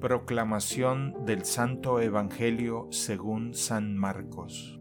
[0.00, 4.76] Proclamación del Santo Evangelio según San Marcos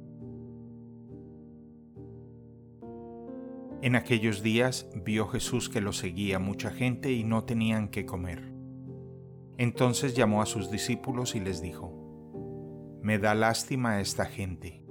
[3.85, 8.51] En aquellos días vio Jesús que lo seguía mucha gente y no tenían qué comer.
[9.57, 14.83] Entonces llamó a sus discípulos y les dijo, Me da lástima esta gente.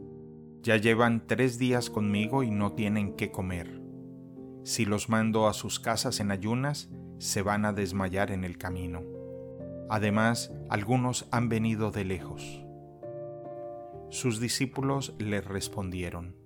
[0.62, 3.82] Ya llevan tres días conmigo y no tienen qué comer.
[4.62, 6.88] Si los mando a sus casas en ayunas,
[7.18, 9.13] se van a desmayar en el camino.
[9.88, 12.65] Además, algunos han venido de lejos.
[14.11, 16.37] Sus discípulos le respondieron,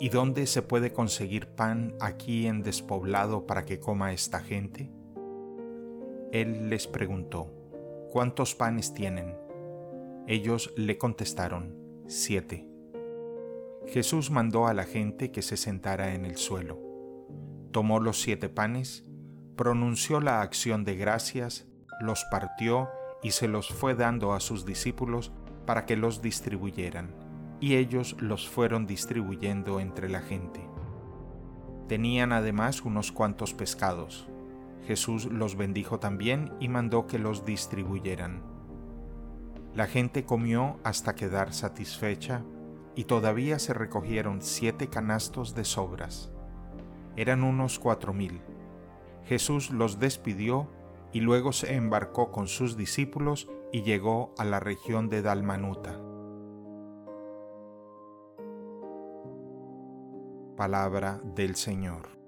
[0.00, 4.90] ¿Y dónde se puede conseguir pan aquí en despoblado para que coma esta gente?
[6.32, 7.52] Él les preguntó,
[8.10, 9.36] ¿cuántos panes tienen?
[10.26, 11.76] Ellos le contestaron,
[12.08, 12.66] siete.
[13.86, 16.80] Jesús mandó a la gente que se sentara en el suelo.
[17.70, 19.04] Tomó los siete panes,
[19.56, 21.68] pronunció la acción de gracias,
[22.04, 22.88] los partió
[23.22, 25.32] y se los fue dando a sus discípulos
[25.66, 27.24] para que los distribuyeran
[27.60, 30.60] y ellos los fueron distribuyendo entre la gente.
[31.88, 34.28] Tenían además unos cuantos pescados.
[34.86, 38.42] Jesús los bendijo también y mandó que los distribuyeran.
[39.74, 42.42] La gente comió hasta quedar satisfecha
[42.94, 46.30] y todavía se recogieron siete canastos de sobras.
[47.16, 48.40] Eran unos cuatro mil.
[49.24, 50.68] Jesús los despidió
[51.14, 56.00] y luego se embarcó con sus discípulos y llegó a la región de Dalmanuta.
[60.56, 62.23] Palabra del Señor.